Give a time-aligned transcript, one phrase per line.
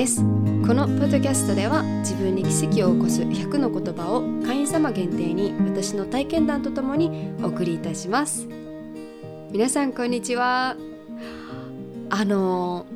[0.00, 0.22] です。
[0.22, 0.24] こ
[0.72, 8.48] のポッドキャストでは自分に奇跡を起こす100の言葉を会員様限定に私の体験談とともにお送りいたします。
[9.50, 10.74] 皆さんこんにちは。
[12.08, 12.86] あの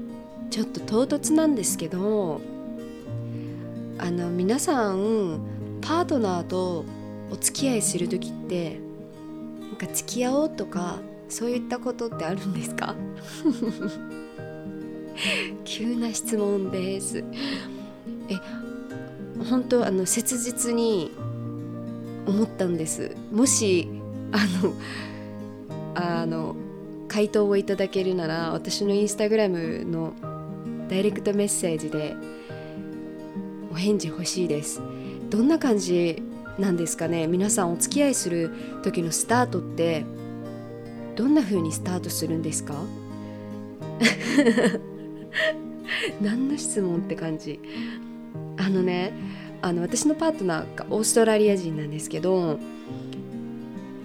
[0.48, 2.40] ちょっと唐突なんですけど
[3.98, 5.40] あの皆さん
[5.82, 6.86] パートナーと
[7.30, 8.80] お付き合いする時って
[9.60, 12.94] なんか付き合おうとかそういったことってあるんですか？
[15.64, 17.24] 急な質問です。
[18.28, 18.36] え
[19.48, 21.10] 本当あの切実に
[22.26, 23.10] 思ったんです。
[23.32, 23.88] もし
[24.32, 24.74] あの
[25.94, 26.56] あの
[27.08, 30.14] 回答をいただけるなら私のインスタグラムの
[30.88, 32.16] ダイレクトメッセージで
[33.70, 34.80] お返事欲しいです。
[35.30, 36.22] どんな感じ
[36.58, 37.26] なんですかね？
[37.26, 38.50] 皆さんお付き合いする
[38.82, 40.04] 時のスタートって
[41.16, 42.74] どんな風にスタートするんですか？
[46.20, 47.60] 何の質問って感じ？
[48.56, 49.12] あのね
[49.62, 52.58] あの私のパートナーがオーストラリア人なんですけど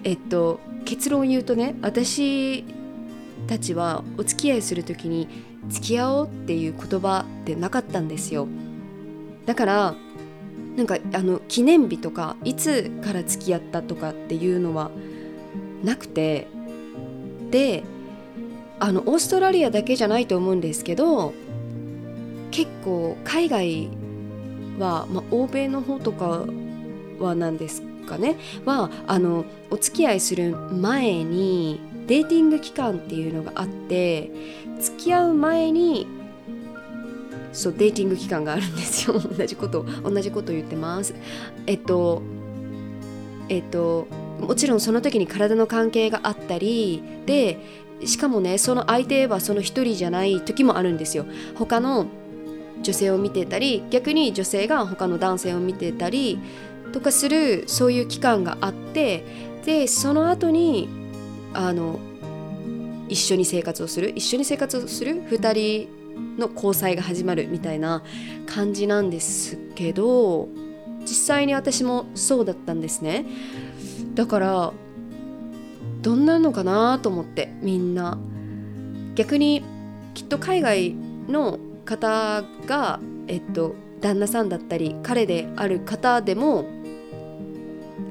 [0.04, 2.64] えっと結論を言うとね私
[3.46, 5.28] たちはお付き合いする時に
[5.68, 8.48] 付き合おうっていう言葉ってなかったんですよ。
[9.46, 9.94] だから
[10.76, 14.90] なんかあの記念日とかいつから付き合ったとかっていうのは
[15.84, 16.46] なくて
[17.50, 17.82] で
[18.80, 21.34] あのオーストラリアだけじゃないと思うんですけど
[22.50, 23.90] 結構海外
[24.78, 26.46] は、まあ、欧米の方とか
[27.18, 28.36] はなんですかね。
[28.64, 34.30] はあのお付き合いする前にデーティング期間っていうのがあって
[34.80, 36.06] 付き合う前に
[37.52, 39.18] そうデーティング期間があるんですよ。
[39.20, 41.14] 同じこと同じこと言ってます。
[41.66, 42.22] えっと
[43.48, 44.06] えっと
[44.40, 47.58] もちろんその時に体の関係があったりで
[48.04, 51.26] しかもねその相手はその一人じゃない時もあるんですよ。
[51.54, 52.06] 他の
[52.82, 56.38] 女性を見てたり逆に女性が他の男性を見てたり
[56.92, 59.24] とかするそういう期間があって
[59.64, 60.88] でその後に
[61.52, 61.98] あの
[63.08, 68.02] 一緒に生活をする一緒に生活をする2人の交際が始まるみたいな
[68.46, 70.48] 感じなんですけど
[71.00, 73.26] 実際に私もそうだったんですね。
[74.14, 74.72] だから
[76.02, 78.18] どんなのかなと思ってみんな。
[79.14, 79.62] 逆に
[80.14, 80.94] きっと海外
[81.28, 86.64] の方がえっと旦那さんだったり彼である方でも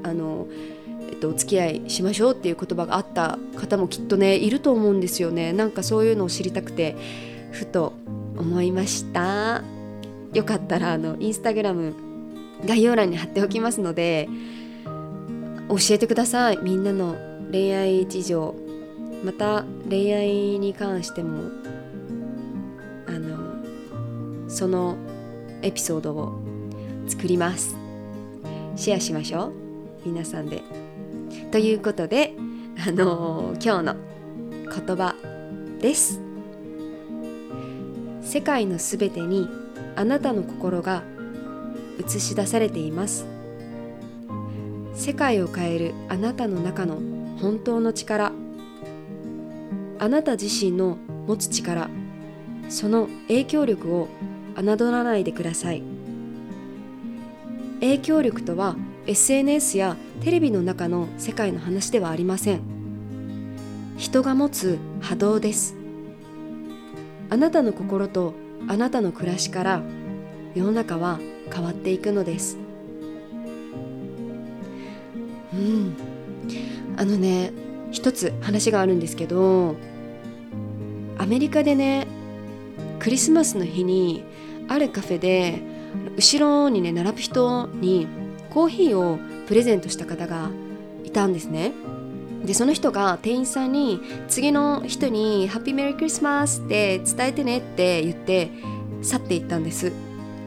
[0.04, 0.48] あの
[1.10, 5.54] えっと、お付き合いしましょうっていう言葉があった方もきっとねいると思うんですよね。
[5.54, 6.96] なんかそういうのを知りたくて
[7.52, 7.94] ふと
[8.38, 9.64] 思いました。
[10.34, 11.96] よかったらあのインスタグラム
[12.64, 14.30] 概要欄に貼っておきますので
[15.70, 16.60] 教えてください。
[16.62, 17.16] みんなの
[17.52, 18.56] 恋愛事情
[19.24, 20.28] また恋愛
[20.60, 21.52] に関しても
[23.08, 24.98] あのその
[25.62, 26.42] エピソードを
[27.08, 27.76] 作ります。
[28.76, 29.54] シェアしましょう
[30.06, 30.64] 皆さんで。
[31.52, 32.34] ということで
[32.88, 33.96] あの、今日の
[34.86, 35.16] 言葉
[35.82, 36.22] です。
[38.22, 39.50] 世界のすべてに
[39.98, 41.04] あなたの心が
[42.00, 43.26] 映し出されています。
[44.94, 47.09] 世界を変えるあなたの中の
[47.42, 48.32] 本当の力。
[49.98, 51.90] あなた自身の持つ力。
[52.70, 54.08] その影響力を
[54.56, 55.84] 侮らないでください。
[57.80, 58.76] 影響力とは
[59.08, 62.62] SNS やテレビの中の世界の話ではありません。
[63.98, 65.76] 人が持つ波動です。
[67.30, 68.34] あなたの心と
[68.68, 69.82] あなたの暮らしから
[70.56, 71.20] 世の中は
[71.54, 72.58] 変わっていくのです。
[77.00, 77.54] あのね
[77.92, 79.78] 一つ話があるんですけど
[81.18, 82.08] アメリカでね
[83.00, 84.26] クリスマスの日に
[84.68, 85.62] あるカフェで
[86.18, 88.06] 後ろにね並ぶ人に
[88.50, 90.52] コーヒーをプレゼントした方が
[91.06, 91.72] いたんですね。
[92.44, 98.52] でその人が店員さんに次の人に「ハッピーメリークリスマス」って伝えてねって言って
[99.02, 99.94] 去っていったんです。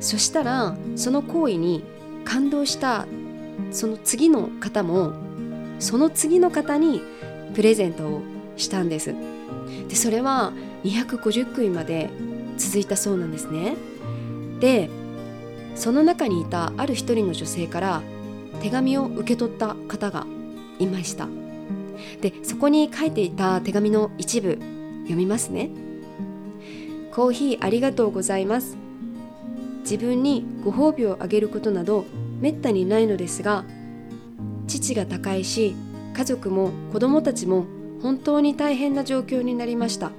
[0.01, 1.83] そしたらその行為に
[2.25, 3.07] 感動した
[3.71, 5.13] その次の方も
[5.83, 7.03] その次の方に
[7.55, 8.23] プレゼントを
[8.57, 9.15] したんです。
[9.89, 10.53] でそれは
[10.85, 12.09] 250組まで
[12.57, 13.75] 続いたそうなんですね。
[14.61, 14.89] で
[15.75, 18.03] その中にいたある一人の女性から
[18.61, 20.25] 手紙を受け取った方が
[20.79, 21.27] いました。
[22.21, 24.59] でそこに書いていた手紙の一部
[25.03, 25.71] 読みますね。
[27.11, 28.77] コーヒーありがとうございます。
[29.81, 32.05] 自分にご褒美をあげることなど
[32.41, 33.65] めったにないのですが
[34.83, 35.77] 父が他界し
[36.15, 37.67] 家族も子供たちも
[38.03, 40.11] 本当に大変な状況になりました。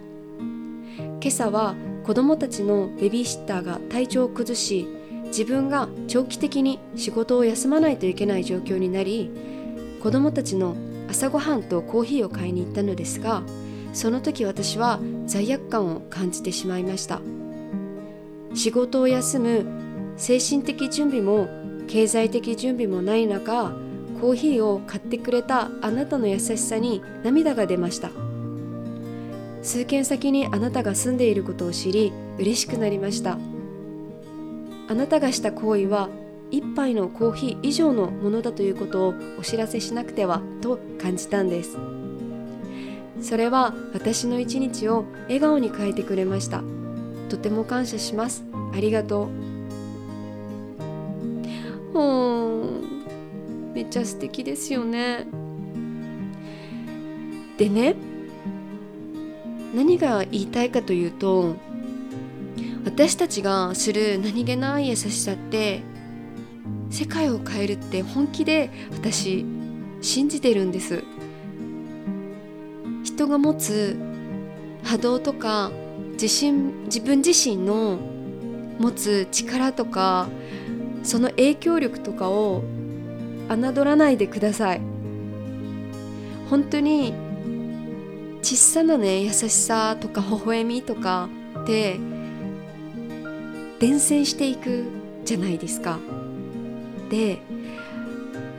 [0.98, 1.76] 今朝は
[2.06, 4.88] 子供たちのベビーシッターが体調を崩し
[5.28, 9.32] 自分が長期的に仕事を休まないといけない状況になり
[10.02, 10.76] 子供たちの
[11.10, 13.44] 朝ごはんとコーヒーを買いに行ったのですが
[13.94, 17.22] その時私は罪悪感を感じてしまいました。
[18.54, 19.66] 仕事を休む
[20.18, 21.48] 精神的準備も
[21.88, 23.76] 経済的準備もない中
[24.24, 28.10] コーヒーを買ってくれたあなたの優しさに涙が出ました。
[29.62, 33.38] 数軒先にあなたが住んでいることを知り嬉しくなりました。
[34.88, 36.08] あなたがした行為は
[36.52, 41.78] 一杯のコーヒー以上のものだということをお知らせしなくてはと感じたんです。
[43.20, 46.64] それは私の一日を笑顔に変えてくれました。
[47.28, 48.46] とても感謝します。
[48.74, 49.28] ありがとう。
[51.94, 52.83] ほー。
[53.74, 55.26] めっちゃ素敵ですよね。
[57.58, 57.96] でね
[59.76, 61.56] 何が言いたいかというと
[62.86, 65.82] 私たちがする何気ない優しさって
[66.90, 69.46] 世界を変えるって本気で私
[70.02, 71.04] 信じてるんです。
[73.04, 73.98] 人が持つ
[74.84, 75.72] 波動とか
[76.14, 77.98] 自信自分自身の
[78.80, 80.28] 持つ力とか
[81.04, 82.64] その影響力とかを
[83.56, 84.82] 侮らないでください。
[86.50, 87.14] 本当に
[88.42, 91.30] 小さなね優しさとか微笑みとか
[91.64, 91.98] って
[93.80, 94.86] 伝染していく
[95.26, 96.00] じゃないですか。
[97.10, 97.40] で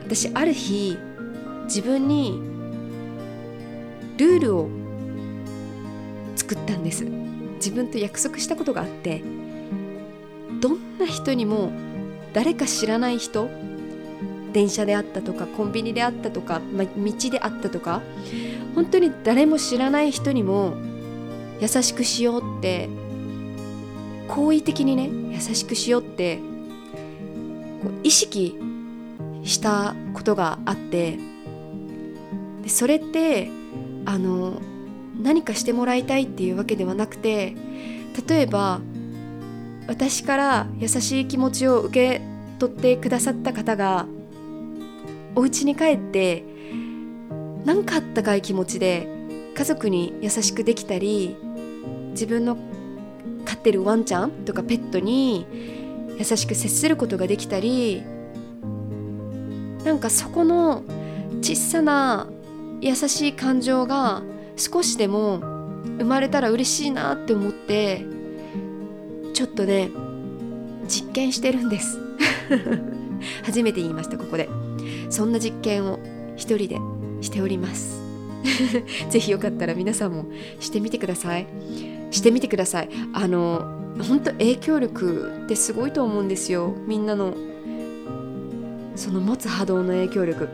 [0.03, 0.97] 私ある日
[1.65, 2.39] 自分に
[4.17, 4.69] ルールを
[6.35, 7.05] 作ったんです。
[7.55, 9.21] 自分と約束したことがあって。
[10.61, 11.71] どんな人にも
[12.33, 13.49] 誰か知らない人
[14.55, 18.01] 電車であったとかコンビニであったとか、ま、道であったとか
[18.73, 20.77] 本当に誰も知らない人にも
[21.59, 22.87] 優しくしようって
[24.29, 26.37] 好意的にね優しくしようって
[27.83, 28.57] こう意識
[29.43, 31.17] したことがあって
[32.63, 33.49] でそれって
[34.05, 34.61] あの
[35.21, 37.55] 何かしてもらいたいっていうわけではなくて
[38.25, 38.79] 例えば
[39.89, 42.21] 私から優しい気持ちを受け
[42.57, 44.07] 取ってくださった方が
[45.35, 46.43] お家に帰って
[47.65, 49.07] 何かあったかい気持ちで
[49.55, 51.35] 家族に優しくできたり
[52.11, 52.57] 自分の
[53.45, 55.45] 飼ってるワンちゃんとかペットに
[56.17, 58.03] 優しく接することができたり
[59.83, 60.83] なんかそこの
[61.41, 62.27] 小さな
[62.81, 64.23] 優しい感情が
[64.57, 65.37] 少しでも
[65.97, 68.05] 生まれたら嬉しいなって思って
[69.33, 69.89] ちょっとね
[70.87, 71.99] 実験してるんです。
[73.45, 74.49] 初めて言いましたここで。
[75.09, 75.99] そんな実験を
[76.35, 76.79] 一人で
[77.21, 78.01] しております。
[79.09, 80.25] ぜひよかったら皆さんも
[80.59, 81.47] してみてください。
[82.11, 82.89] してみてください。
[83.13, 83.65] あの
[84.07, 86.73] 本当影響力ってすごいと思うんですよ。
[86.87, 87.33] みんなの
[88.95, 90.49] その持つ波動の影響力。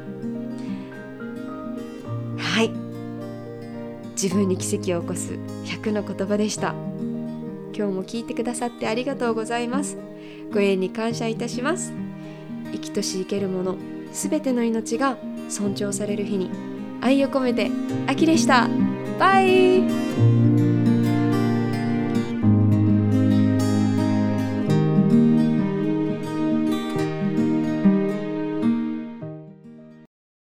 [2.37, 2.71] はい。
[4.21, 5.33] 自分に奇跡を起こす
[5.65, 6.75] 100の言葉でした。
[7.73, 9.97] 今日も聞いてくださってありがとうございます。
[10.53, 12.00] ご縁に感謝いたします。
[12.71, 13.77] 生きとし生けるもの
[14.11, 15.17] すべての命が
[15.49, 16.49] 尊重される日に
[17.01, 17.71] 愛を込めて
[18.07, 18.69] 秋でした。
[19.19, 20.40] バイ。